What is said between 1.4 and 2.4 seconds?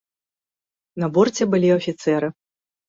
былі афіцэры.